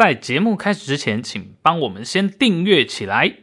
[0.00, 3.34] 在节目开始之前，请帮我们先订阅起来。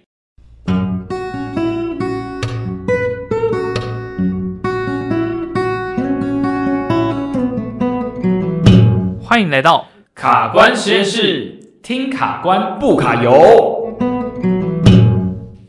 [9.22, 13.96] 欢迎来到卡关实验室，听卡关不卡油。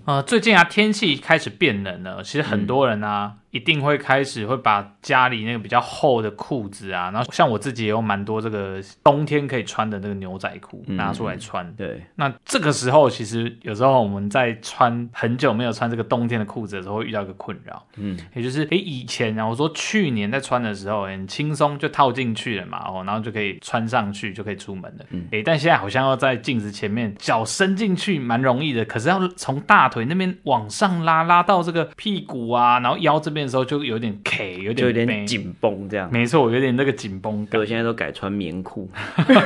[0.06, 3.34] 呃，最近啊，天气开始变冷了，其实很多人啊。
[3.58, 11.66] 一定会开始会把家里那个比较厚的裤子啊，然后像我自己也有蛮多这个冬天可以穿的那个牛仔裤拿出来穿。
[11.66, 17.84] 嗯、对，那这个时候其实有时候我们在穿很久没有穿这个冬天的裤子的时候，会遇到一个困扰。
[17.96, 25.04] 嗯，也就是诶以前啊，我说去年在穿的时候很轻松就套进去了嘛，哦，然后就可以穿上去就可以出门了。
[25.10, 33.47] 嗯，诶，但现在好像要在镜子前面脚伸进去蛮容易的，可是要从大腿那边往上拉，拉到这个屁股啊，然后腰这边。
[33.48, 36.12] 的时候就有点 K，有点就有点紧绷这样。
[36.12, 37.58] 没错，我有点那个紧绷感。
[37.60, 38.90] 我现在都改穿棉裤。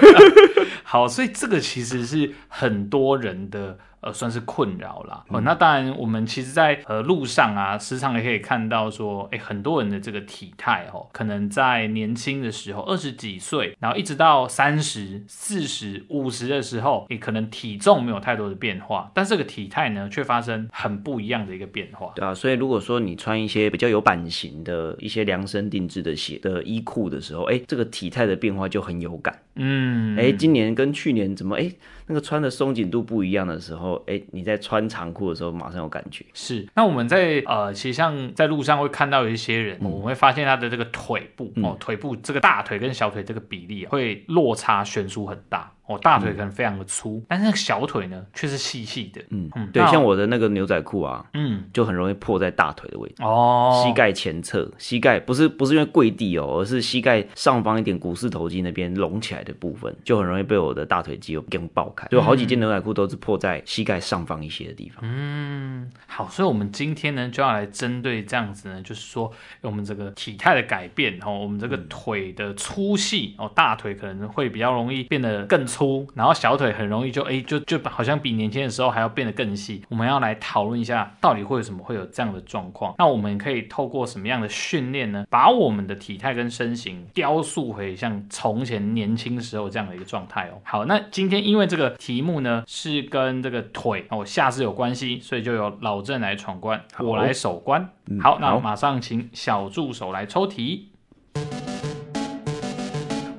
[0.83, 3.79] 好，所以这个其实是很多人的。
[4.03, 5.25] 呃，算是困扰啦。
[5.29, 22.13] 哦，那当然，我们其实在，在呃路上啊，时常也可以看到说，哎，很多人的这个体态哦，可能在年轻的时候，二十几岁，然后一直到三十四十五十的时候，你可能体重没有太多的变化，但这个体态呢，却发生很不一样的一个变化。
[22.17, 29.37] 对啊，所以如果说你穿一些比较有版型的一些量身定制的鞋的衣裤的时候，哎，这个体态的变化就很有感。
[29.55, 31.71] 嗯，哎，今年跟去年怎么哎？
[32.07, 36.25] 那个穿的松紧度不一样的时候，哎，你在穿长裤的时候马上有感觉。
[36.35, 45.73] 是，那我们在呃，其实像在路上会看到有一些人，嗯、我们会发现他的这个腿部、嗯、哦，腿部这个大腿跟小腿这个比例会落差悬殊很大。
[45.85, 49.21] 我、哦、大腿可能非常的粗，嗯、但是那个小腿呢却是细细的。
[49.31, 53.23] 嗯嗯，对，像我的那个牛仔裤啊，嗯，就很容易破在大腿的位置。
[53.23, 62.07] 哦，膝盖前侧，膝盖不是不是因为跪地哦，而是膝盖上方一点股四头肌那边隆起来的部分，就很容易被我的大腿肌肉给爆开。
[62.09, 65.03] 就好几件牛仔裤都是破在膝盖上方一些的地方。
[65.03, 69.31] 嗯，好，所以我们今天呢就要来针对这样子呢，就是说
[69.63, 75.67] 我们这个体态的改变哦，我们这个腿的粗细哦，大腿可能会比较容易变得更。
[75.73, 79.83] 粗，然后小腿很容易就哎，就就好像比年轻的时候还要变得更细。
[79.89, 82.95] 我们要来讨论一下，到底会有什么会有这样的状况？
[82.99, 85.25] 那我们可以透过什么样的训练呢？
[85.31, 90.61] 把我们的体态跟身形雕塑回像从前年轻时候这样的一个状态哦。
[90.65, 97.89] 好，那今天因为这个题目呢是跟这个腿哦下肢有关系，所以就由老郑来闯关，我来守关。
[98.21, 100.91] 好，那马上请小助手来抽题。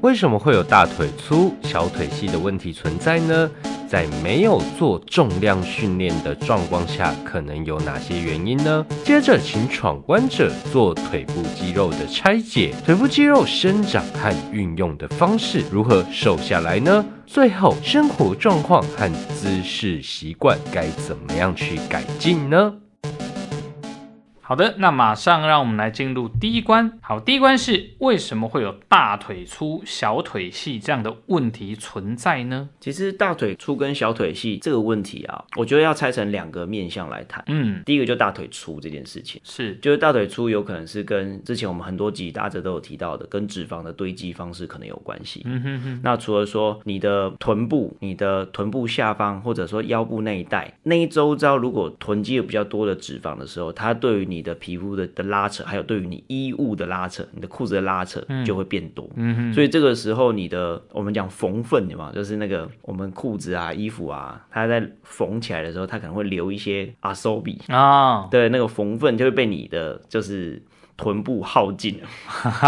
[0.04, 3.50] 为什么会有大腿粗、小腿细的问题存在呢？
[3.88, 8.86] 在没有做重量训练的状况下，可能有哪些原因呢？
[9.06, 17.06] 接着，请闯关者做腿部肌肉的拆解，腿部肌肉生长和运用的方式如何瘦下来呢？
[17.26, 22.74] 最后，生活状况和姿势习惯该怎么样去改进呢？
[24.54, 27.00] 好的，那马上让我们来进入第一关。
[27.02, 32.70] 好，第一关是为什么会有大腿粗、小腿细这样的问题存在呢？
[32.80, 37.44] 其实大腿粗跟小腿细这个问题啊，我觉得要拆成两个面向来谈。
[37.48, 45.42] 嗯，第一个就大腿粗这件事情，是就是大腿粗有可能是跟之前我们很多集大家都有提到的，跟脂肪的堆积方式可能有关系。
[45.46, 46.00] 嗯哼哼。
[46.04, 59.10] 那除了说你的臀部、你的臀部下方或者说腰部那一带那一周遭如果囤积有比较多的脂肪的时候，它对于你的皮肤的的拉扯，还有对于你衣物的拉扯，你的裤子的拉扯就会变多。
[59.54, 62.12] 所以这个时候你的我们讲缝份，对吗？
[62.14, 66.94] 就是那个我们裤子啊、衣服啊，它在缝起来的时候，它可能会留一些
[67.70, 70.62] 啊，对，那个缝份就会被你的就是。
[71.04, 72.08] 臀部耗尽了，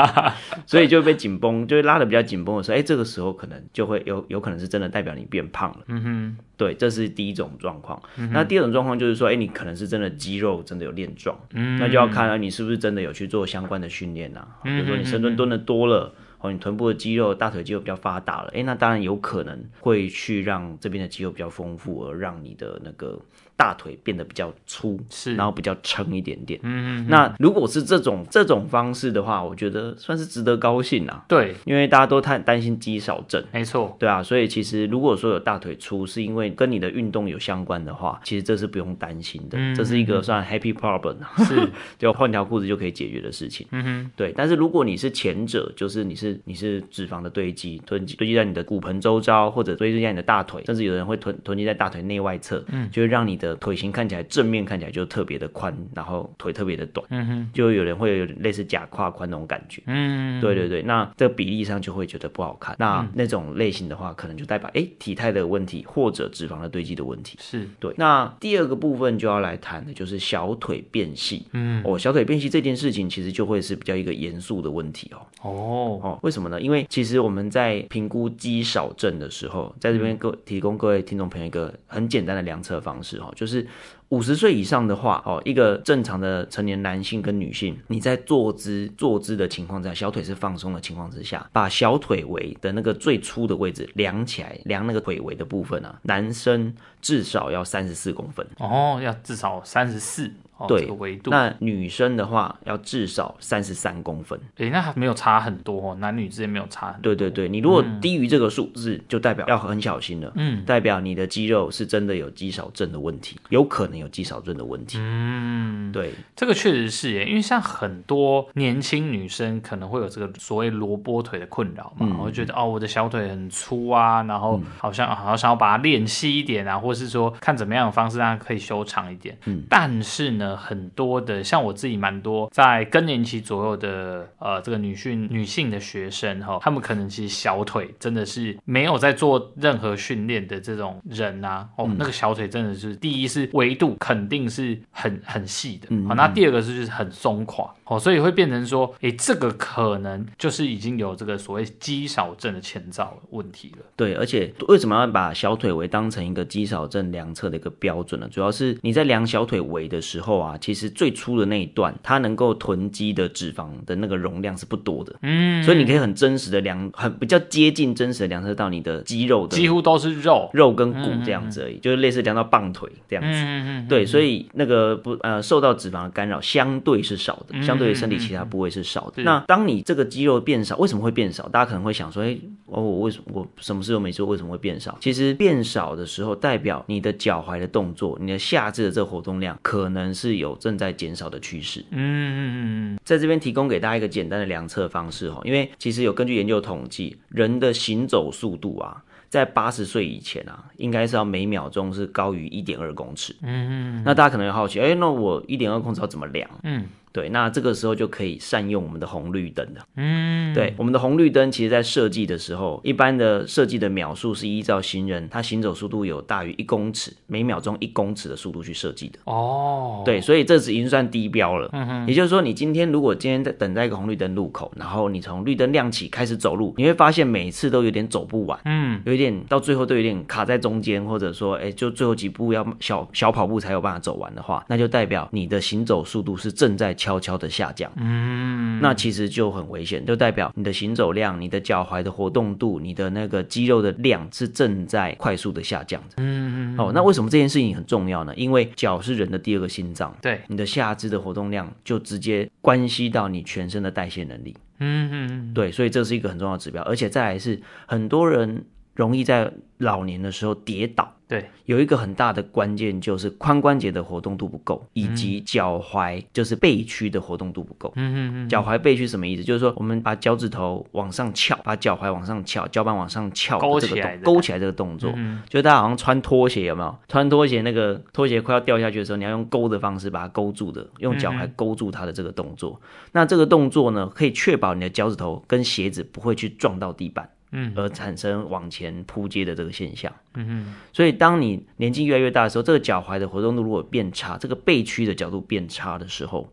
[0.68, 5.78] 所以就被紧绷，就会拉的比较紧绷的时候，哎、欸，这个时候可能就会有有可能是真的代表你变胖了。
[5.88, 8.01] 嗯哼，对，这是第一种状况。
[8.18, 14.46] 嗯、那第二种状况就是说，哎、欸，你可能是真的肌肉真的有练壮，嗯，那就要看啊你是不是真的有去做相关的训练呐。
[14.63, 23.17] 比如说你深蹲蹲的多了，哦，你臀部的肌肉、大腿肌肉比较发达了，哎、欸，那当然有可能会去让这边的肌肉比较丰富，而让你的那个。
[23.57, 26.59] 大腿变得比较粗，是，然后比较撑一点点。
[26.63, 27.07] 嗯嗯。
[27.09, 31.23] 那如果是这种这种方式的话，我觉得算是值得高兴啊。
[31.28, 33.41] 对，因为大家都太担心肌少症。
[33.53, 33.96] 没错。
[33.97, 39.57] 对啊，所以其实如果说有大腿粗，是因为跟你的运动有相关的话，其实这是不用担心的。
[39.57, 39.73] 嗯。
[39.73, 41.16] 这是一个算 happy problem，
[41.46, 43.66] 是， 就换条裤子就可以解决的事情。
[43.72, 44.11] 嗯哼。
[44.17, 53.45] 对，但是如果你是前者，就是你是你是脂肪的堆积，囤积堆积在你的骨盆周遭，或者堆积在你的大腿，甚至有人会囤囤积在大腿内外侧，嗯，就会让你的。
[53.46, 62.76] 的腿型看起来正面看起来就特别的宽，然后腿特别的短，嗯哼，就有人会有点类似假胯宽那种感觉，嗯，对对对，那这个比例上就会觉得不好看。
[62.80, 67.38] 那那种类型的话，可能就代表哎体态的问题或者脂肪的堆积的问题。
[67.42, 67.94] 是对。
[67.97, 75.18] 那第二个部分就要来谈的就是小腿变细，嗯，哦，小腿变细这件事情其实就会是比较一个严肃的问题哦。
[75.41, 76.59] 哦哦，为什么呢？
[76.59, 83.67] 因为其实我们在评估肌少症的时候，在这边各提供各位听众朋友一个很简单的量测方式哈，就是
[84.09, 96.73] 五十岁以上的话，哦，一个正常的成年男性跟女性，你在坐姿坐姿的情况下，小腿是放松的情况之下，把小腿围的那个最粗的位置量起来，量那个腿围的部分啊，男生
[97.05, 100.31] 至少要三十四公分哦，要至少三十四。
[100.57, 101.31] 哦、对，这个维度。
[101.31, 104.40] 那女生的话要至少三十三公分。
[104.55, 107.13] 诶，那还没有差很多哦，男女之间没有差很多。
[107.13, 110.31] 对对对，你如果低于这个数字，嗯、就代表要很小心了。
[110.35, 114.97] 嗯，代表你的肌肉是真的有肌少症的问题，有可能有肌少症的问题。
[115.02, 129.38] 嗯，对，这个确实是耶，因为像很多年轻女生可能会有这个所谓萝卜腿的困扰嘛，嗯、我觉得哦，我的小腿很粗啊，然后好像、嗯、好像想要把它练细一点啊，或是说看怎么样的方式让它可以修长一点。
[129.46, 131.26] 嗯，但是呢，很多。
[131.26, 153.86] 的像我自己蛮多在更年期左右的呃这个女性女性的学生哈，他们可能其实小腿真的是没有在做任何训练的这种人啊哦，那个小腿真的是第一是维度肯定是很很细的，好，那第二个是就是很松垮哦，所以会变成说，哎，这个可能就是已经有这个所谓肌少症的前兆问题了。
[153.96, 158.28] 对，而且为什么要把小腿围当成一个肌少症量测的一个标准了？
[158.29, 179.23] 主要是你在量小腿围的时候啊，其实最粗的那一段，它能够囤积的脂肪的那个容量是不多的，嗯，所以你可以很真实的量，很比较接近真实的量测到你的肌肉的，几乎都是肉，肉跟骨这样子而已，嗯嗯嗯就是类似量到棒腿这样子，嗯嗯嗯对，所以那个不呃受到脂肪的干扰相对是少的，相对于身体其他部位是少的。
[179.23, 181.47] 那当你这个肌肉变少，为什么会变少？
[181.49, 184.97] 大家可能会想说，哎、欸，哦，我为什么我什么事都没做，为什么会变少？
[184.99, 191.82] 其实变少的时候，代表你的脚踝的动作，你的下肢的这个活动量，可能是有正在减少的趋势。
[191.92, 203.36] 嗯嗯嗯，在这边提供给大家一个简单的量测方式哈，因为其实有根据研究统计，人的行走速度啊，在八十岁以前啊，应该是要每秒钟是高于一点二公尺。
[203.42, 206.50] 嗯嗯，那大家可能会好奇，哎，那我一点二公尺要怎么量？
[206.64, 206.86] 嗯。
[207.16, 209.82] 对，那这个时候就可以善用我们的红绿灯了。
[209.96, 219.20] 嗯，对，我们的红绿灯其实在设计的时候，一般的设计的秒数是依照行人他行走速度有大于一公尺，每秒钟一公尺的速度去设计的。
[219.23, 221.70] 哦，对，所以这只已经算低标了。
[221.72, 237.91] 嗯哼，也就是说，你今天如果今天在等在一个红绿灯路口，然后你从绿灯亮起开始走路，你会发现每次都有点走不完，嗯，有一点到最后都有点卡在中间，或者说，哎，就最后几步要小小跑步才有办法走完的话，那就代表你的行走速度是正在悄悄的下降。
[237.97, 246.16] 嗯，那其实就很危险，就代表你的行走量、你的脚踝的活动度、你的那个肌肉的量是正在快速的下降的。
[246.17, 246.79] 嗯嗯。
[246.79, 248.34] 哦，那为什么这件事情很重要呢？
[248.35, 254.55] 因为脚是人的第二个心脏，对，你的下肢的活动量就直接关系到你全身的代谢能力。
[254.79, 258.65] 嗯嗯，对，所以这是一个很重要的指标，而且再来是很多人
[258.96, 261.12] 容易在老年的时候跌倒。
[261.27, 267.92] 对，有一个很大的关键就是髋关节的活动度不够，以及脚踝就是背屈的活动度不够。
[267.96, 269.44] 嗯嗯嗯，脚踝背屈什么意思？
[269.44, 276.96] 就是说我们把脚趾头往上翘，把脚踝往上翘，脚板往上翘，勾起来，勾起来这个动作，嗯、就大家好像穿拖鞋有没有？
[277.08, 282.79] 穿拖鞋那个拖鞋快要掉下去的时候，你要用勾的方式把它勾住的，用脚踝勾住它的这个动作。
[282.84, 287.27] 嗯、那这个动作呢，可以确保你的脚趾头跟鞋子不会去撞到地板。
[287.57, 290.12] 嗯，而产生往前扑街的这个现象。
[290.33, 296.51] 嗯哼，所以当你年纪越来越大的时候，这个脚踝的活动度如果变差，这个背屈的角度变差的时候，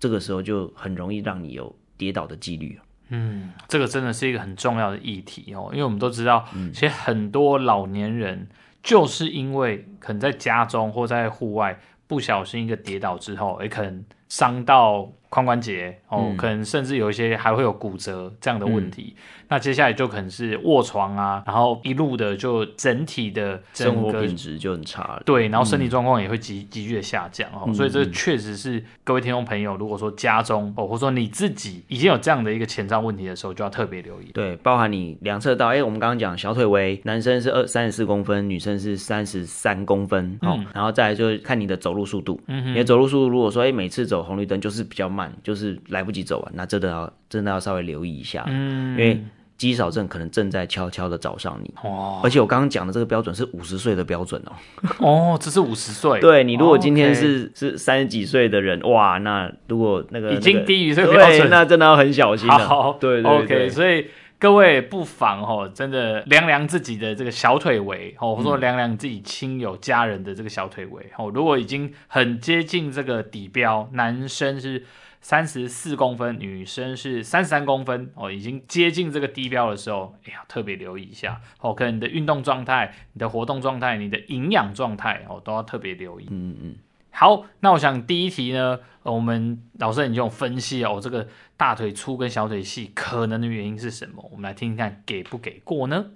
[0.00, 2.80] 这个时候就很容易让你有跌倒的几率。
[3.10, 8.48] 嗯，这个真的是一个很重要的议题哦，因为我们都知道，其实很多老年人
[8.82, 19.14] 就是因为可能在家中或在户外不小心一个跌倒之后，也可能伤到髋关节哦，可能甚至有一些还会有骨折这样的问题。
[19.16, 25.22] 嗯那接下来就可能是卧床啊，然后一路的就整体的生活品质就很差了。
[25.24, 34.30] 对，然后身体状况也会急急剧的下降哦，嗯、所以这确实是各位听众朋友，如果说家中哦，或者说你自己已经有这样的一个前兆问题的时候，就要特别留意。
[34.34, 49.24] 对，包含你量测到，哎，我们刚刚讲小腿围，男生是二三十四公分，女生是三十三公分，哦，嗯、然后再来就是看你的走路速度，嗯哼，你的走路速度如果说，哎，每次走红绿灯就是比较慢，就是来不及走完，那真的要真的要稍微留意一下，嗯，因为。
[49.58, 51.74] 肌少症可能正在悄悄的找上你。
[51.82, 54.54] 哦，而且我刚刚讲的这个标准是五十岁的标准哦。
[55.34, 56.18] 哦，这是五十岁。
[56.20, 62.56] 对，你如果今天是、哦 okay、是三十几岁的人，哇，那如果那个已经低于这个标准，那真的要很小心了。
[62.66, 64.06] 好，对，对，对，OK，所以。
[64.40, 71.28] 各位不妨哦，真的量量自己的这个小腿围哦，或者说量量自己亲友家人的这个小腿围哦。
[71.34, 74.84] 如果已经很接近这个底标，男生是
[75.20, 86.26] 三十四公分，女生是三十三公分哦，已经接近这个低标的时候，哎呀，特别留意一下哦，可能你的运动状态、你的活动状态、你的营养状态哦，都要特别留意。
[86.30, 86.76] 嗯嗯。
[87.10, 94.28] 好，那我想第一题呢，我们老师已经有分析哦，这个大腿粗跟小腿细可能的原因是什么？
[94.30, 96.06] 我们来听听看，给不给过呢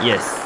[0.00, 0.36] ？Yes。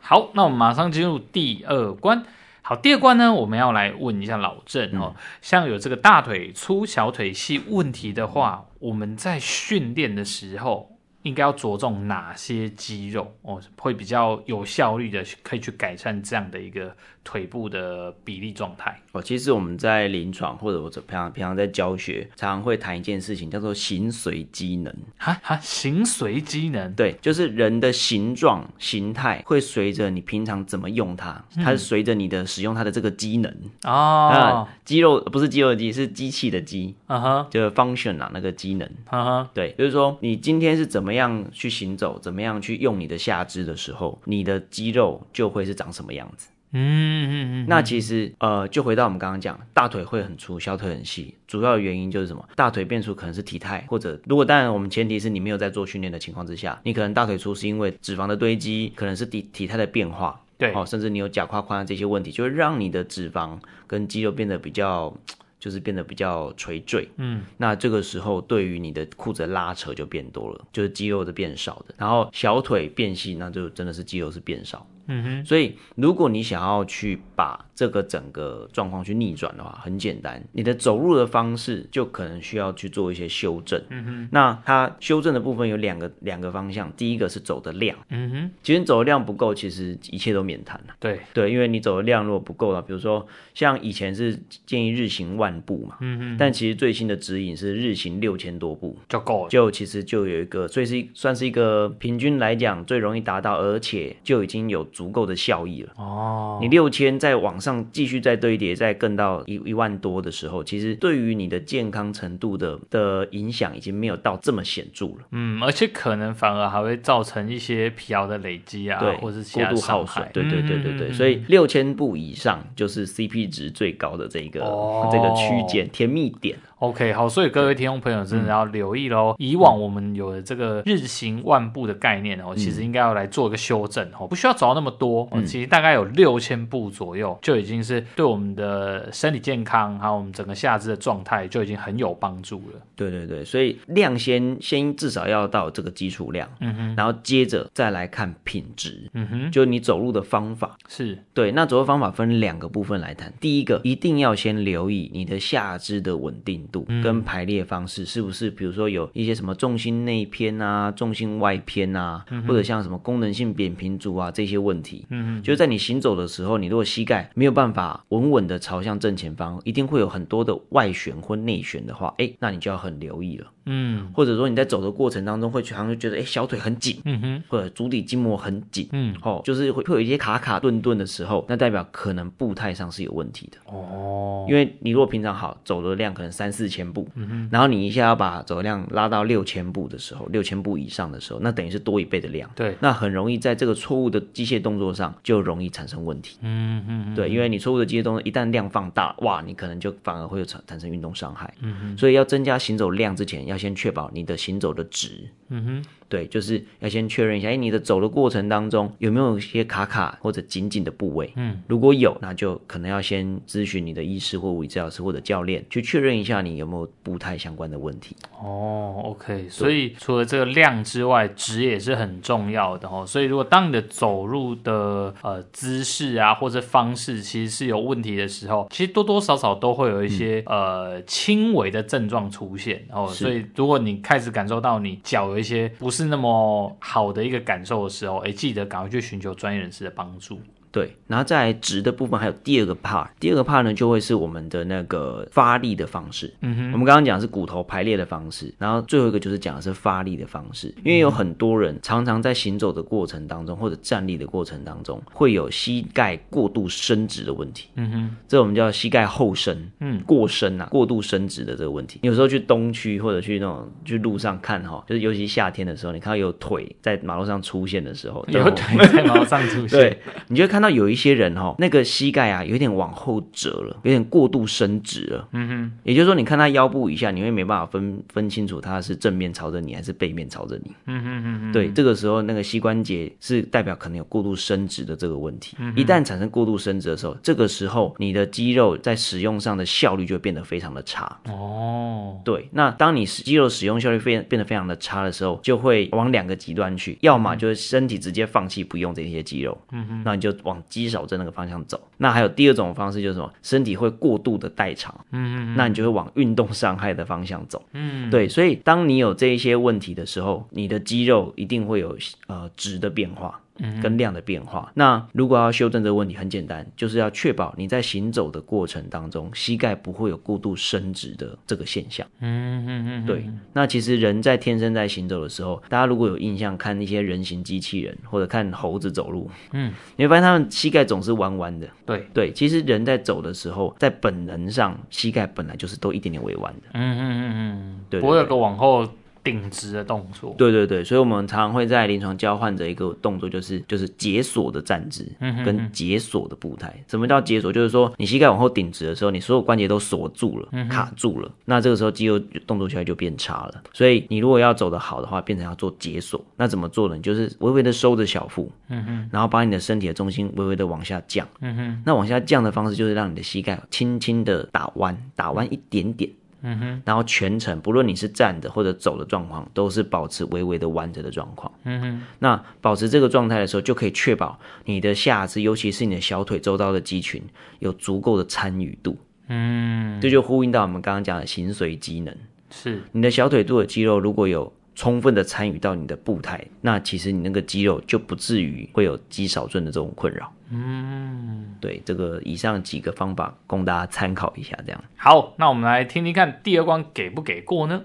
[0.00, 2.24] 好，那我们马上进入第二关。
[2.68, 10.97] 好，第二关呢，我们要来问一下老郑哦，嗯、像有这个大腿粗、小腿细问题的话，我们在训练的时候。
[11.28, 19.20] 应该要着重哪些肌肉哦，会比较有效率的可以去改善这样的一个腿部的比例状态哦。
[19.20, 24.94] 其实我们在临床或者我平常平常在教学，常常会谈一件事情，叫做形随机能。
[25.18, 33.54] 哈哈，形随机能，对，就是人的形状形态会随着你平常怎么用它，它是随着你的使用它的这个机能
[33.84, 34.66] 哦。
[34.84, 36.94] 肌肉不是肌肉的肌，是机器的机。
[37.08, 38.88] 嗯哼，就是 function 啊，那个机能。
[39.10, 41.08] 嗯哼，对，就是说你今天是怎么。
[41.08, 42.18] 怎么样去行走？
[42.20, 46.48] 怎么样去用你的下肢的时候，你的肌肉就会是长什么样子？
[46.72, 47.32] 嗯嗯
[47.62, 47.66] 嗯。
[47.66, 52.46] 那其实呃，就回到我们刚刚讲，大腿会很粗，小腿很细，主要的原因就是什么？
[52.54, 65.16] 大腿变粗可能是体态，或者如果当然我们前提是你没有在做训练的情况之下，你可能大腿粗是因为脂肪的堆积，可能是体体态的变化，对，哦，甚至你有假胯宽这些问题，就会让你的脂肪跟肌肉变得比较。
[65.58, 74.86] 就是变得比较垂坠，嗯，那这个时候对于你的裤子的拉扯就变多了，就是肌肉的变少的，然后小腿变细，那就真的是肌肉是变少。
[75.08, 83.80] 嗯哼，所以如果你想要去把这个整个状况去逆转的话，很简单，你的走路的方式就可能需要去做一些修正。
[83.88, 87.96] 嗯哼，那它修正的部分有两个两个方向，第一个是走的量。
[88.10, 90.94] 嗯哼，其实走的量不够，其实一切都免谈了。
[91.00, 104.86] 对对，因为你走的量如果不够了，比如说像以前是建议日行万步嘛，嗯哼，但其实最新的指引是日行六千多步就够了，就其实就有一个，所以是算是一个平均来讲最容易达到，而且就已经有。
[104.98, 115.28] 足够的效益了哦，你六千再往上继续再堆叠，再更到一一万多的时候，其实对于你的健康程度的的影响已经没有到这么显著了。
[115.30, 120.28] 嗯，而且可能反而还会造成一些疲劳的累积啊，对，或是过度耗损。
[120.32, 126.58] 对对对对对，嗯、所以六千步以上就是 CP 值最高的这个、哦、这个区间甜蜜点。
[126.78, 129.34] OK，好，所以各位听众朋友真的要留意喽。
[129.36, 142.80] 嗯、以往我们有的这个日行万步的概念哦，嗯、其实应该要来做一个修正哦，不需要走到那么多，嗯、其实大概有六千步左右就已经是对我们的身体健康还有我们整个下肢的状态就已经很有帮助了。
[142.94, 150.76] 对对对，所以量先先至少要到这个基础量，嗯哼，然后接着再来看品质，嗯哼，就你走路的方法。
[150.88, 151.18] 是。
[151.34, 151.50] 对。
[151.50, 173.46] 那走路方法分两个部分来谈，第一个一定要先留意你的下肢的稳定度跟排列方式是不是，比如说有一些什么重心内偏啊、重心外偏啊，或者像什么功能性扁平足啊这些问题，嗯哼，就是在你行走的时候，你如果膝盖没有办法稳稳的朝向正前方，一定会有很多的外旋或内旋的话，哎，那你就要很留意了。
[173.70, 183.58] 嗯，或者说你在走的过程当中会常常觉得，哎，小腿很紧，嗯哼，或者足底筋膜很紧，嗯，哦，就是会会有一些卡卡顿顿的时候，那代表可能步态上是有问题的。
[183.66, 184.46] 哦。
[184.48, 203.58] 因为你如果平常好走的量可能三四千步，嗯哼，然后你一下要把走量拉到六千步的时候，六千步以上的时候，那等于是多一倍的量，对，那很容易在这个错误的机械动作上就容易产生问题，嗯哼，对，因为你错误的机械动作一旦量放大，哇，你可能就反而会有产产生运动伤害，嗯，所以要增加行走量之前要。
[203.58, 205.28] 先确保你的行走的值。
[205.48, 205.84] 嗯哼。
[206.08, 211.32] 对，就是要先确认一下，哎，你的走的过程当中有没有一些卡卡或者紧紧的部位？
[211.36, 218.16] 嗯，如果有，那就可能要先咨询你的医师或物理治疗师或者教练，去确认一下你有没有步态相关的问题。
[218.40, 223.04] 哦，OK，所以除了这个量之外，质也是很重要的哦。
[223.06, 233.08] 所以如果当你的走路的呃姿势啊或者方式其实是有问题的时候，其实多多少少都会有一些、嗯、呃轻微的症状出现哦。
[233.08, 240.40] 所以如果你开始感受到你脚有一些不是是那么好的一个感受的时候，哎，记得赶快去寻求专业人士的帮助。
[240.70, 246.32] 对，然后再来直的部分还有第二个 part，第二个 part 呢就会是我们的那个发力的方式。
[246.42, 250.68] 嗯哼，我们刚刚讲的是骨头排列的方式，然后最后一个就是讲的是发力的方式。
[250.84, 257.68] 因为有很多人常常在行走的过程当中或者站立的过程当中会有膝盖过度伸直的问题。
[257.76, 261.98] 嗯哼，这我们叫膝盖后伸，嗯，过伸啊，过度伸直的这个问题。
[262.02, 269.98] 有时候去东区或者去那种去路上看哈，就是尤其夏天的时候，你看到有腿在马路上出现的时候，有腿在马路上出现， 对，
[270.28, 275.28] 你就会看到有一些人哈，那个膝盖啊有点往后折了，有点过度伸直了。
[275.30, 280.72] 嗯哼，也就是说，你看他腰部以下，你会没办法分分清楚他是正面朝着你还是背面朝着你。
[280.86, 285.56] 嗯哼嗯哼，对，这个时候那个膝关节是代表可能有过度伸直的这个问题。
[285.76, 291.20] 一旦产生过度伸直的时候，这个时候你的肌肉在使用上的效率就会变得非常的差。
[291.28, 301.80] 哦，对，那当你肌肉使用效率变变得非常的差的时候，就会往两个极端去，要么就是身体直接放弃不用这些肌肉，嗯哼，那你就往肌少症那个方向走。
[301.98, 303.32] 那还有第二种方式就是什么？
[303.42, 313.40] 身体会过度的代偿，嗯哼，那你就会往运动伤害的方向走，嗯，对，所以当你有这一些问题的时候，你的肌肉一定会有呃值的变化。
[313.82, 322.06] 跟量的变化，那如果要修正这个问题，很简单，就是要确保你在行走的过程当中，膝盖不会有过度伸直的这个现象。
[322.20, 323.24] 嗯嗯嗯，对。
[323.52, 331.68] 那其实人在天生在行走的时候，大家如果有印象，看一些人形机器人或者看猴子走路，嗯，你会发现他们膝盖总是弯弯的。
[331.84, 336.68] 对对，其实人在走的时候，在本能上，膝盖本来就是都一点点微弯的。
[336.74, 338.86] 嗯嗯嗯嗯，对，不会有个往后。
[339.30, 345.06] 顶直的动作，对对对，所以我们常常会在临床教患者一个动作，就是就是解锁的站姿，
[345.44, 346.74] 跟解锁的步态。
[346.88, 347.52] 什么叫解锁？
[347.52, 353.62] 就是说你膝盖往后顶直的时候，你所有关节都锁住了，卡住了，那这个时候肌肉动作起来就变差了。
[353.72, 356.96] 所以你如果要走得好的话，变成要做解锁，那怎么做呢？
[356.96, 366.10] 你就是微微的收着小腹，嗯哼，然后把你的身体的重心微微的往下降，嗯哼，那往下降的方式就是让你的膝盖轻轻的打弯，打弯一点点。
[366.42, 371.52] 嗯哼，然后全程不论你是站的或者走的状况，都是保持微微的弯着的状况。
[371.64, 377.22] 嗯哼，那保持这个状态的时候，就可以确保你的下肢，尤其是你的小腿周遭的肌群，
[377.58, 378.96] 有足够的参与度。
[379.28, 382.14] 嗯，这就呼应到我们刚刚讲的形随机能。
[382.50, 390.32] 是，你的小腿肚的肌肉如果有充分的参与到你的步态，那其实你那个肌肉就不至于会有肌少症的这种困扰。
[390.50, 394.84] 嗯，对，这个以上几个方法供大家参考一下，这样。
[394.96, 397.82] 好，那我们来听听看第二关给不给过呢？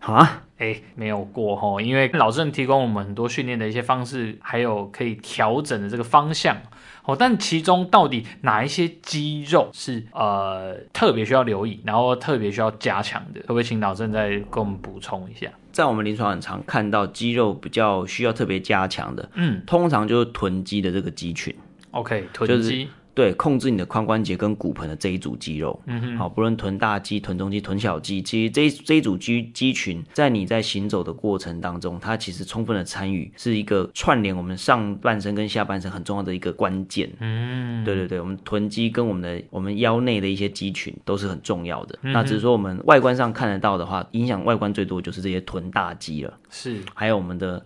[0.00, 6.56] 好啊，哎，没有过齁，因为老师们提供我们很多训练的一些方式，还有可以调整的这个方向。
[7.08, 13.40] 哦，但其中到底哪一些肌肉是呃特别需要留意，然后特别需要加强的？
[13.40, 15.50] 可不可以请老郑再给我们补充一下？
[15.72, 21.54] 在我们临床很常看到肌肉比较需要特别加强的，嗯，通常就是臀肌的这个肌群。
[21.92, 22.90] OK，臀肌。
[23.18, 37.10] 对，控制你的髋关节跟骨盆的这一组肌肉，嗯哼，好，不论臀大肌、臀中肌、臀小肌，其实这一这一组肌肌群，在你在行走的过程当中，它其实充分的参与，是一个串联我们上半身跟下半身很重要的一个关键。
[37.18, 41.98] 嗯，对对对，我们臀肌跟我们的我们腰内的一些肌群都是很重要的。
[42.02, 46.32] 嗯、那只是说我们外观上看得到的话，影响外观最多就是这些臀大肌了。
[46.50, 47.60] 是，还有我们的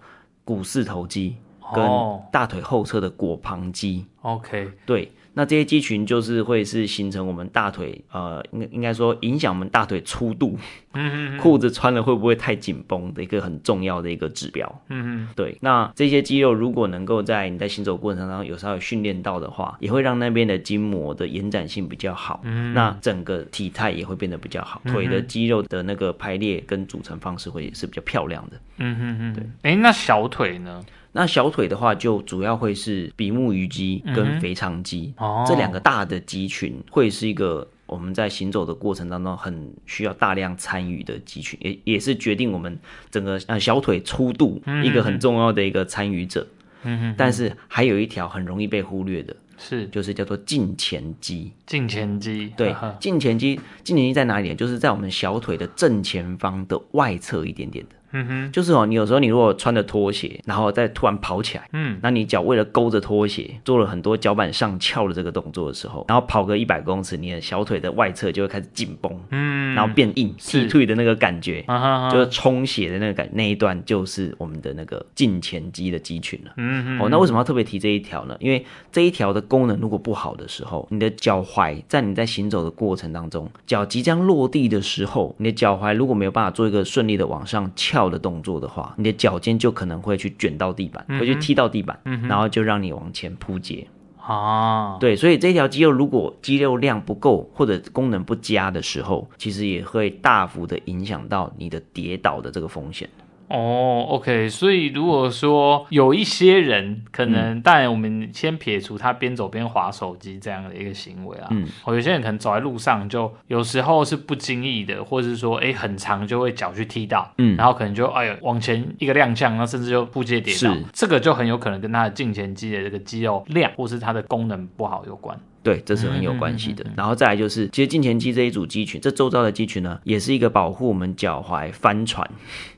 [0.45, 1.37] 股四头肌
[1.75, 1.85] 跟
[2.33, 4.07] 大腿后侧的膕旁肌。
[4.23, 5.13] OK，对。
[5.35, 10.59] 那这些肌群就是会是形成我们大腿，呃，应该应该说影响我们大腿粗度，
[10.93, 15.57] 嗯嗯，裤子穿了会不会太紧绷的一个很重要的一个指标，嗯嗯，对。
[15.61, 29.45] 那这些肌肉如果能够在你在行走过程当中有稍微训练到的话，也会让那边的筋膜的延展性比较好，嗯，那整个体态也会变得比较好，腿的肌肉的那个排列跟组成方式会也是比较漂亮的，嗯嗯嗯，对。
[29.63, 30.85] 哎，那小腿呢？
[31.13, 42.79] 那小腿的话，就主要会是比目鱼肌跟腓肠肌、嗯哦、这两个大的肌群，会是一个我们在行走的过程当中很需要大量参与的肌群，也也是决定我们
[43.11, 46.47] 整个呃小腿粗度一个很重要的一个参与者。
[46.85, 51.53] 嗯哼，但是还有一条很容易被忽略的，是就是叫做胫前肌。
[51.69, 54.53] 胫前肌，对，胫前肌，胫前肌在哪里？
[54.55, 57.95] 就是在我们小腿的正前方的外侧一点点的。
[58.13, 78.37] 嗯哼，就是哦，你有时候你如果穿着拖鞋，然后再突然跑起来，嗯，那你脚为了勾着拖鞋，做了很多脚板上翘的这个动作的时候，然后跑个一百公尺，你的小腿的外侧就会开始紧绷，嗯，然后变硬，踢腿的那个感觉，啊哈哈，就是充血的那个感，那一段就是我们的那个胫前肌的肌群了，嗯哼，哦，那为什么要特别提这一条呢？
[78.41, 88.02] 因为这一条的功能如果不好的时候，你的脚踝在你在行走的过程当中，脚即将落地的时候，你的脚踝如果没有办法做一个顺利的往上翘。
[88.03, 93.87] 到的动作的话，你的脚尖就可能会去卷到地板，会去踢到地板，然后就让你往前扑街。
[94.27, 103.09] 哦，对，所以这条肌肉如果肌肉量不够或者功能不佳的时候，其实也会大幅的影响到你的跌倒的这个风险。
[103.53, 125.39] 哦、oh，OK，所以如果说有一些人可能，当然我们先撇除他边走边划手机这样的一个行为啊，嗯，哦，有些人可能走在路上就有时候是不经意的，或者是说，哎，很长就会脚去踢到，嗯，然后可能就哎呦往前一个踉跄，然后甚至就扑街跌倒，这个就很有可能跟他的胫前肌的这个肌肉量或是它的功能不好有关。
[125.63, 126.83] 对，这是很有关系的。
[126.85, 132.29] 嗯嗯嗯嗯、然后再来就是，其实胫前肌这一组肌群，这周遭的肌群呢，也是一个保护我们脚踝翻船，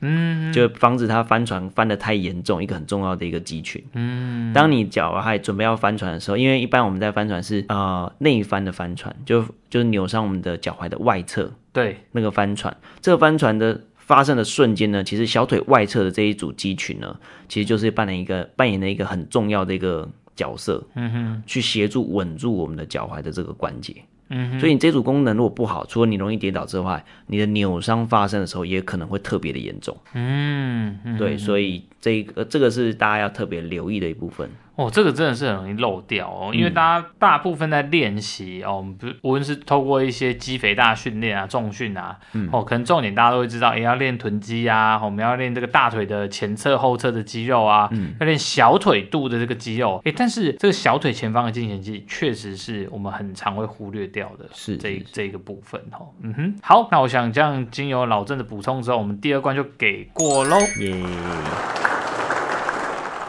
[0.01, 3.83] 嗯，就防止它翻船翻得太严重，一个很重要的一个肌群。
[3.93, 12.75] 嗯，当你脚踝准备要翻船的时候，因为一般我们在翻船是呃内翻的翻船，就就是扭伤我们的脚踝的外侧，对，那个翻船。
[13.01, 17.15] 这个翻船的发生的瞬间呢，其实小腿外侧的这一组肌群呢，
[17.49, 20.07] 其实就是扮演一个扮演了一个很重要的一个。
[20.35, 23.95] 角色，嗯哼，去协助稳住我们的脚踝的这个关节，
[24.29, 34.49] 嗯哼，所以你这组功能如果不好，除了你容易跌倒之外，你的扭伤发生的时候也可能会特别的严重，嗯，对，所以这个这个是大家要特别留意的一部分。
[34.75, 61.03] 哦，这个真的是很容易漏掉哦，因为大家大部分在练习哦，我们不无论是透过一些肌肥大训练啊、重训啊，嗯、哦，可能重点大家都会知道，也要练臀肌啊，我们要练这个大腿的前侧、后侧的肌肉啊，嗯、要练小腿肚的这个肌肉，诶，但是这个小腿前方的胫前肌确实是我们很常会忽略掉的，是这这一个部分哦，嗯哼，好，那我想这样经由老郑的补充之后，我们第二关就给过喽，耶。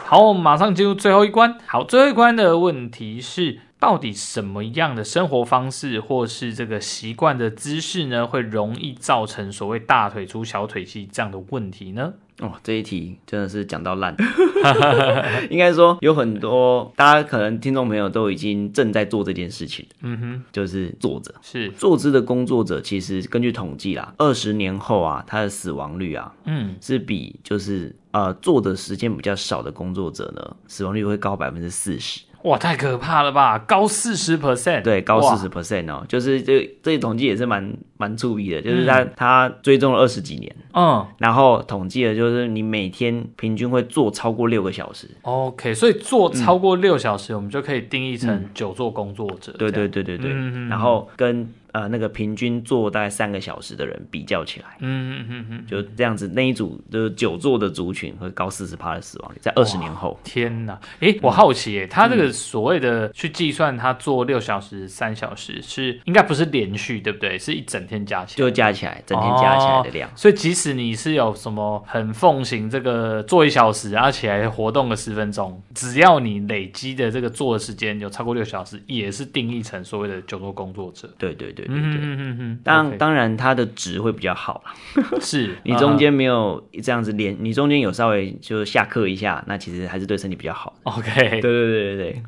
[0.09, 1.57] 好，我们马上进入最后一关。
[1.65, 12.13] 好，最后一关的问题是，到底什么样的生活方式或是这个习惯的姿势呢，会容易造成所谓大腿粗、小腿细这样的问题呢？
[12.39, 14.15] 哦，这一题真的是讲到烂，
[15.49, 21.71] 应该说有很多大家可能听众朋友都已经正在做这件事情，嗯哼，就是坐着，是。
[21.71, 32.21] 坐姿的工作者，其实根据统计啦，二十年后啊，他的死亡率啊，嗯，是比就是呃坐的时间比较少的工作者呢，死亡率会高百分之四十。
[32.47, 33.59] 哇，太可怕了吧！
[33.59, 45.09] 高四十 percent，对，高四十 percent 哦，就是这这统计也是蛮蛮注意的，就是他、嗯、他追踪了二十几年，嗯，然后统计了就是你每天平均会坐超过六个小时。
[45.23, 49.51] OK，所以坐超过六小时，嗯、我们就可以定义成久坐工作者。
[49.59, 51.47] 对对对对对，嗯、然后跟。
[51.73, 60.19] 呃，那个平均坐大概三个小时的人比较起来，嗯嗯嗯嗯，就这样子，那一组就是久坐的族群会高四十趴的死亡率，在二十年后。
[60.23, 67.37] 天哪，哎、欸，我好奇，哎、嗯，他这个所谓的去计算他坐六小时、三小时是应该不是连续，对不对？
[67.37, 70.09] 是一整天加起来，就加起来，整天加起来的量。
[70.09, 81.09] 哦、所以即使你是有什么很奉行这个坐一小时，然后起来活动个十分钟，只要你累积的这个坐的时间有超过六小时，也是定义成所谓的久坐工作者。
[81.17, 81.99] 对对对对对。
[81.99, 84.73] 嗯当当然，它的值会比较好啦。
[85.21, 90.75] 是你中间没有这样子连，你中间有稍微就下课一下，那其实还是对身体比较好。
[90.83, 92.23] OK，对对对对对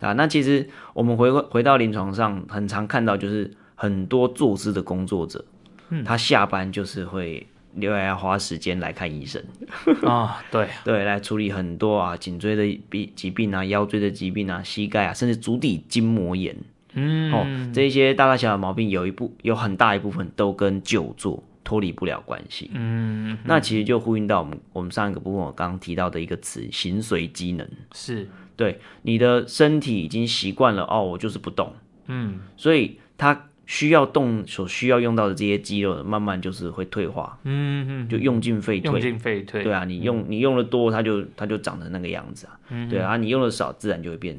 [0.00, 0.12] 啊。
[0.14, 5.44] 那其实我们回回到临床上，很常看到就是很多坐姿的工作者，
[5.90, 9.42] 嗯，他下班就是会留来花时间来看医生
[10.04, 16.56] 啊， 对 对，来处理很多啊颈椎的病疾病啊、腰椎的疾病啊、膝盖啊，甚至足底筋膜炎。
[16.94, 22.70] 嗯，哦，这些大大小小毛病有一部有很大一部分都跟久坐脱离不了关系。
[22.74, 27.68] 嗯，那其实就呼应到我们我们上一个部分我刚刚提到的一个词——形随机能。
[27.94, 31.72] 是，对，你的身体已经习惯了哦，我就是不动。
[32.06, 37.38] 嗯，所以它需要动所需要用到的这些肌肉，慢慢就是会退化。
[37.44, 38.90] 嗯嗯，就用进废退。
[38.90, 39.62] 用进废退。
[39.62, 42.58] 对啊，你用你用的多，它就它就长成那个样子啊。
[42.70, 44.36] 嗯，对啊，你用的少，自然就会变。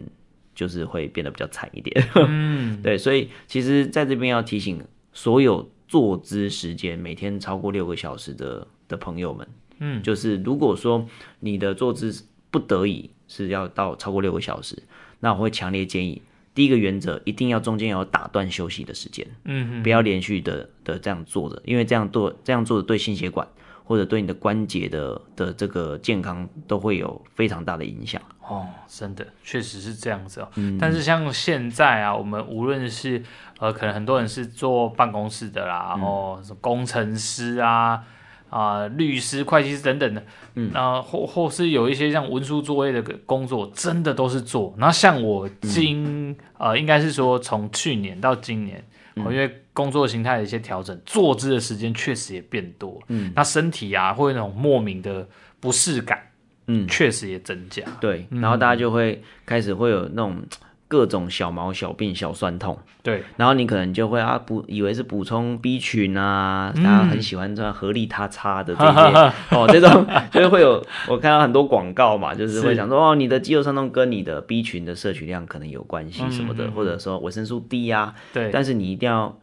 [0.56, 9.48] 就是会变得比较惨一点，嗯， 对，所以其实在这边要提醒所有坐姿时间每天超过六个小时的的朋友们，
[9.80, 11.08] 嗯，就是如果说
[11.39, 14.82] 你的坐姿不得已是要到超过六个小时，
[15.20, 16.22] 那我会强烈建议，
[16.54, 23.48] 第一个原则一定要中间要有打断休息的时间，嗯哼，不要连续的的这样坐着，因为这样做这样做的对心血管
[23.84, 28.22] 或者对你的关节的的这个健康都会有非常大的影响。
[28.47, 30.49] 哦，真的确实是这样子哦。
[30.56, 33.23] 嗯，但是像现在啊，我们无论是
[33.60, 38.03] 呃，可能很多人是坐办公室的啦，然后工程师啊、
[38.49, 40.23] 啊、呃、律师、会计师等等的，
[40.56, 44.75] 嗯，然后或或是有一些像文书作业的工作，真的都是做。
[44.77, 48.84] 然后像我今、嗯、呃，应该是说从去年到今年，
[49.15, 55.25] 嗯、因为工作形态的一些调整，坐姿的时间确实也变多，嗯，那身体啊会有那种莫名的
[55.60, 56.21] 不适感，
[56.67, 60.41] 嗯，确实也增加，对，然后大家就会开始会有那种。
[60.86, 79.36] 各种小毛小病、小酸痛，对，然后你可能就会啊补，以为是补充 B 群啊，大家很喜欢这样合力他擦的这些 哦，这种 就是会有我看到很多广告嘛，就是会想说哦，你的肌肉酸痛跟你的 B 群的摄取量可能有关系什么的，嗯、或者说维生素 D 啊，对，但是你一定要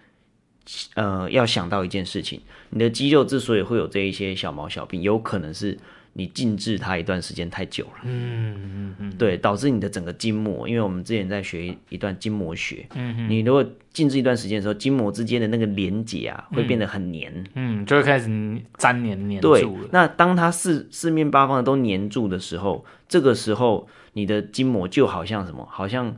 [0.94, 5.76] 呃要想到一件事情，你的肌肉之所以会有这一些小毛小病，有可能是。
[6.20, 19.40] 你静置它一段时间太久了，嗯嗯嗯，对，导致你的整个筋膜，因为我们之前在学一段筋膜学，嗯嗯，你如果静置一段时间的时候，筋膜之间的那个连接啊，会变得很黏，嗯，就会开始粘黏黏。
[19.40, 26.14] 对，那当它四四面八方的都黏住的时候，这个时候你的筋膜就好像什么，好像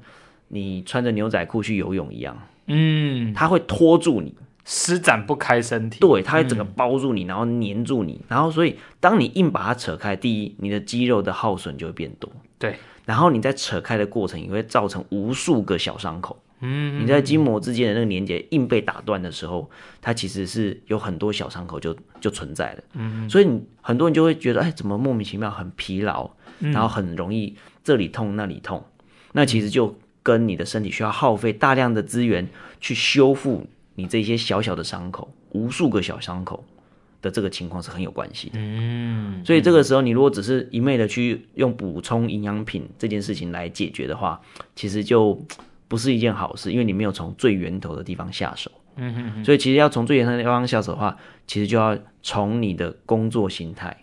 [0.48, 2.36] 你穿着牛仔裤去游泳一样，
[2.66, 4.34] 嗯，它会拖住你。
[4.64, 19.68] 施展不开身体，对，它会整个包住你，嗯、然后黏住你，然后所以当你硬把它扯开，第一，你的肌肉的耗损就会变多，对，然后你在扯开的过程也会造成无数个小伤口，嗯，你在筋膜之间的那个连接硬被打断的时候，
[20.00, 32.48] 它其实是有很多小伤口就就存在了，嗯，所以你很多人就会觉得，哎，怎么莫名其妙很疲劳，然后很容易这里痛那里痛，嗯、那其实就跟你的身体需要耗费大量的资源
[32.80, 33.66] 去修复。
[33.94, 36.64] 你这些小小的伤口，无数个小伤口
[37.20, 38.54] 的这个情况是很有关系的。
[38.56, 44.40] 嗯，所以这个时候你如果只是一昧的去用补充营养品这件事情来解决的话，
[44.74, 45.40] 其实就
[45.88, 48.70] 不是一件好事，因为你没有从最源头的地方下手。
[48.96, 49.44] 嗯哼哼。
[49.44, 53.96] 所以其实要从最源头的地方下手的话，其实就要从你的工作形态、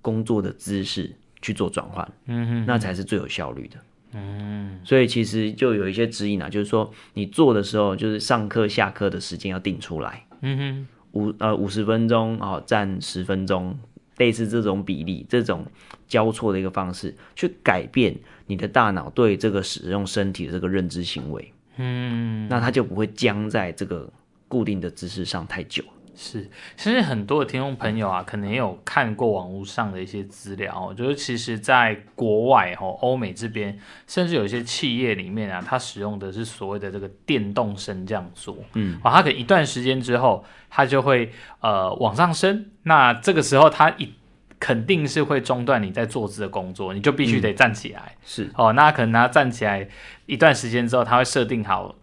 [0.00, 2.10] 工作的姿势去做转换。
[2.26, 3.76] 嗯哼，那才是最有效率的。
[4.14, 10.24] 嗯，所以其实就有一些指引啊，就是说你做的时候，就是上课下课的时间要定出来。
[10.42, 13.76] 嗯哼，五呃五十分钟啊，占十分钟，
[14.18, 15.66] 类似这种比例，这种
[16.06, 21.52] 交错的一个方式，去改变你的大脑对这个使用身体的这个认知行为。
[21.76, 24.08] 嗯，那它就不会僵在这个
[24.46, 25.82] 固定的姿势上太久。
[26.16, 44.12] 是，其实很多的听众朋友啊，可能也有看过网络上的一些资料，就是其实在国外哦，欧美这边，甚至有一些企业里面啊，它使用的是所谓的这个电动升降桌，嗯，啊，它可能一段时间之后，它就会呃往上升，那这个时候它一
[44.60, 48.50] 肯定是会中断你在坐姿的工作，你就必须得站起来，嗯、是。
[48.56, 49.88] 哦，那可能他站起来
[50.26, 51.94] 一段时间之后，他会设定好。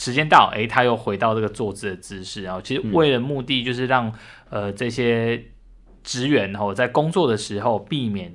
[0.00, 4.08] 时间到，哎，他又回到这个坐姿的姿势，然后其实为了目的就是让、
[4.48, 5.44] 嗯、呃这些
[6.02, 8.34] 职员哦在工作的时候避免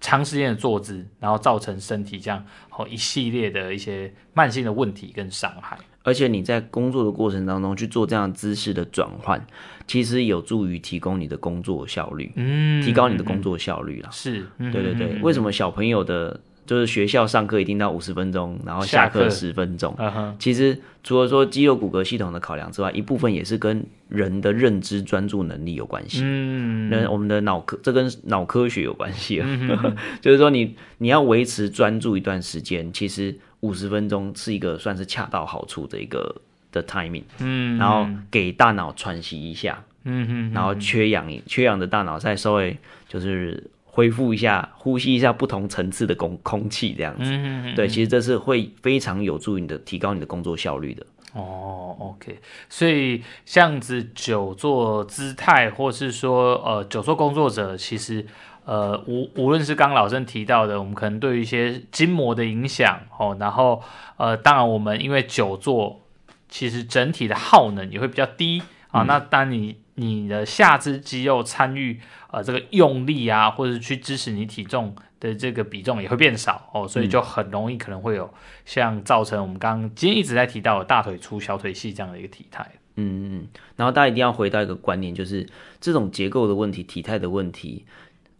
[0.00, 2.44] 长时间的坐姿，然后造成身体这样
[2.76, 5.78] 哦一系列的一些慢性的问题跟伤害。
[6.02, 9.42] 而且你在工作的过程当中去做这样姿势的转换，
[9.86, 14.10] 其实有助于提供你的工作效率，嗯，提高你的工作效率啦。
[14.12, 15.14] 是，对对对。
[15.14, 16.38] 嗯、为什么小朋友的？
[16.68, 19.96] 就是学校上课一定到五十分钟，然后下课十分钟。
[19.98, 20.34] Uh-huh.
[20.38, 26.20] 其实除了说肌肉骨骼系统的考量之外，一部分也是跟人的认知专注能力有关系。
[26.22, 29.42] 嗯，那我们的脑科这跟脑科学有关系
[30.20, 36.36] 就是说你你要维持专注一段时间，其实五十分钟是一个算是恰到好处的一个
[36.70, 37.24] 的 timing。
[37.38, 39.82] 嗯，然后给大脑喘息一下。
[40.04, 42.76] 嗯哼，然后缺氧，缺氧的大脑再稍微
[43.08, 43.64] 就是。
[43.98, 51.04] 恢复一下，呼吸一下不同层次的空空气，这样子，嗯哼嗯，对，其实这是会非常有助于你的提高你的工作效率的。
[51.32, 58.24] 哦，OK，所以这样子久坐姿态，或是说呃久坐工作者，其实
[58.64, 63.82] 呃无无论是刚刚老郑提到的，我们可能对于一些筋膜的影响哦，然后
[64.16, 66.02] 呃当然我们因为久坐，
[66.48, 69.02] 其实整体的耗能也会比较低啊。
[69.02, 78.32] 嗯、那当你你的下肢肌肉参与呃这个用力啊，或者去支持你体重的这个比重也会变少哦，所以就很容易可能会有
[78.64, 82.64] 像造成我们刚刚今天一直在提到的大腿粗、小腿细这样的一个体态。
[82.94, 85.46] 嗯嗯，然后大家一定要回到一个观念，就是
[85.80, 87.84] 这种结构的问题、体态的问题，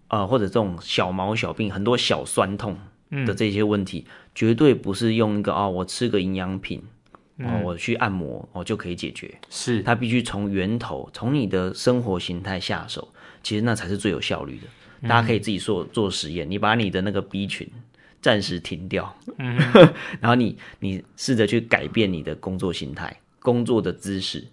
[0.08, 2.78] 呃，或者这种小毛小病、很多小酸痛
[3.26, 6.82] 的这些问题，嗯、绝对不是用一个哦，我吃个营养品。
[7.40, 9.80] 哦，我去按摩哦就可以解决，是。
[9.82, 13.06] 它必须从源头，从你的生活形态下手，
[13.44, 14.66] 其实那才是最有效率的。
[15.02, 17.68] 嗯、大家可以自己做做实验，你把你的那个 B 群
[18.20, 19.56] 暂时停掉，嗯、
[20.20, 24.44] 然后你你试着去改变你的工作形态、工作的姿势，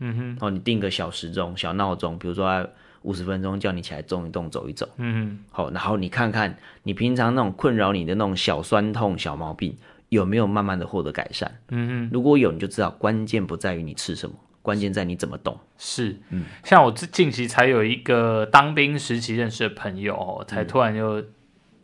[0.00, 2.68] 嗯哼，哦，你定个小时钟、小闹钟，比如说
[3.02, 5.38] 五十分钟叫你起来动一动、走一走，嗯。
[5.38, 9.76] 哼，好，然后你看看你平常那种困扰你的那种小酸痛、小毛病。
[10.12, 11.50] 有没有慢慢的获得改善。
[11.70, 15.58] 嗯嗯，如果有，你就知道关键不在于你吃什么，关键在你怎么动。
[15.78, 21.24] 是，嗯，像我近期才有一个当兵时期认识的朋友哦，才突然就。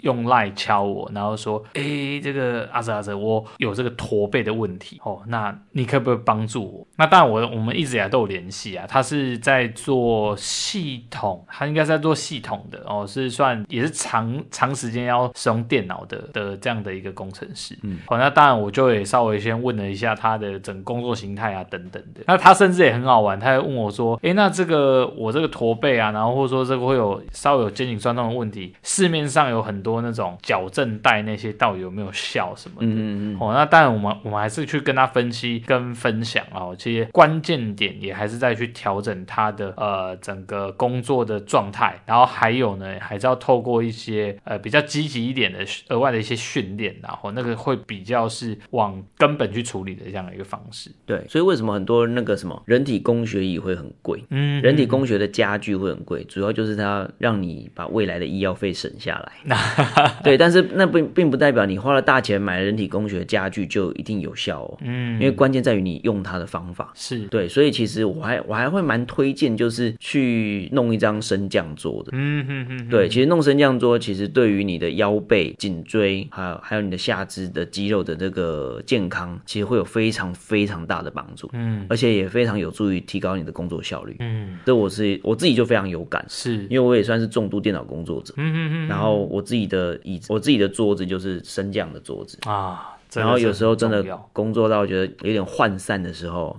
[0.00, 8.86] 用赖敲我，然后说：“哎、欸，这个阿泽阿泽，我有这个驼背的问题哦，那你可不可以帮助我？”那当然我，我我们一直以来都有联系啊。
[8.88, 17.76] 他是在做系统，他应该是在做系统的哦，是算也是长长时间要使用电脑的的这样的一个工程师。
[17.82, 22.20] 嗯，好，那当然我就也稍微先问了一下他的整个工作形态啊等等的。
[22.26, 32.86] 那他甚至也很好玩，他还问我说：“哎、欸，那这个我这个驼背啊，然后或者说这个会有稍微有肩颈酸痛的问题，市面上有很多。”多那种矫正带那些到底有没有效什么的？
[32.86, 50.90] 嗯嗯哦，那当然我们我们还是去跟他分析跟分享啊，这些关键点也还是在去调整他的呃整个工作的状态，然后还有呢，还是要透过一些呃比较积极一点的额外的一些训练，然后那个会比较是往根本去处理的这样的一个方式。
[51.06, 54.22] 对，所以为什么很多那个什么人体工学椅会很贵？
[54.30, 59.32] 嗯，人体工学的家具会很贵，主要就是它让你把未来的医药费省下来。
[60.24, 64.78] 对，但是那并并不代表你花了大钱买人体工学家具就一定有效哦。
[64.82, 66.90] 嗯，因为关键在于你用它的方法。
[66.94, 72.10] 是对，所以其实我还我还会蛮推荐，就是去弄一张升降桌的。
[72.12, 72.88] 嗯哼哼。
[72.88, 81.48] 对，其实弄升降桌，其实对于你的腰背、颈椎，还有还有你的下肢的肌肉的这个健康，其实会有非常非常大的帮助。
[81.52, 84.16] 嗯，而且也非常有助于提高你的工作效率。
[84.20, 88.34] 嗯，这我是我自己就非常有感，是因为我也算是重度电脑工作者。
[88.38, 88.88] 嗯哼哼。
[88.88, 89.67] 然后我自己。
[89.68, 92.94] 的椅子，我自己的桌子就是升降的桌子啊。
[93.14, 94.04] 然后有时候真的
[94.34, 96.54] 工作到觉得有点涣散的时候，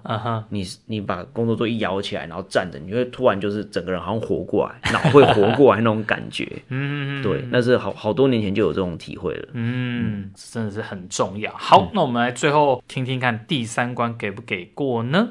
[0.49, 6.51] 你你把工作桌一摇起来，然后站着，你会突然就是整个人好像活过来，脑会活过来那种感觉。
[6.69, 9.49] 嗯，对，那是好好多年前就有这种体会了。
[9.53, 11.53] 嗯，真的是很重要。
[11.55, 15.29] 好，那我们来最后听听看第三关给不给过呢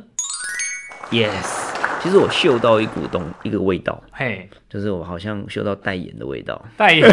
[1.11, 1.78] ？Yes。
[2.01, 7.09] 其实我嗅到一股东一个味道，嘿，就是我好像嗅到代言的味道，代言。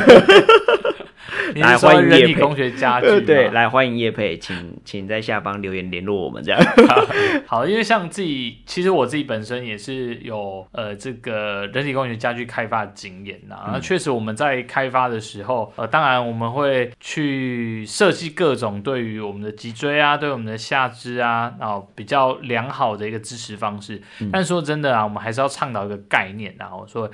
[1.56, 6.60] 来欢迎人体工学家具，对，来欢迎叶佩，请请在下方留言联络我们这样。
[7.46, 13.70] 好，因为像自己，其实我自己本身也是有呃这个人体工学家具开发的经验呐。
[13.72, 24.02] 那确实我们在开发的时候，呃，当然我们会去设计各种对于我们的脊椎啊，对我们的下肢啊，然后比较良好的一个支持方式。
[24.32, 27.10] 但说真的啊，我们还是要倡导一个概念，然后说。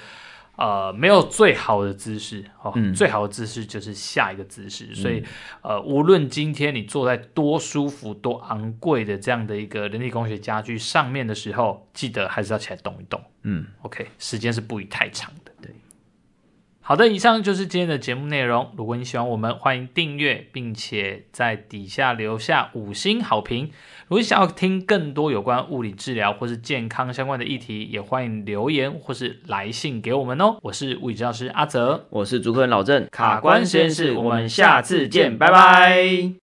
[0.57, 4.87] 呃，没有最好的姿势哦，嗯、最好的姿势就是下一个姿势。
[4.89, 5.23] 嗯、所以，
[5.61, 13.19] 呃，无论今天你坐在多舒服、多昂贵的这样的一个人体工学家具上面的时候，记得还是要起来动一动。
[13.43, 15.51] 嗯，OK，时间是不宜太长的。
[15.61, 15.71] 对，
[16.91, 18.69] 好的，以上就是今天的节目内容。
[18.75, 23.71] 如果你喜欢我们，欢迎订阅，并且在底下留下五星好评。
[24.09, 30.57] 如果想要听更多有关物理治疗或是健康相关的议题，也欢迎留言或是来信给我们哦。
[30.63, 36.40] 我是物理治疗师阿泽，我是主持人老郑，卡关实验室，我们下次见，拜拜。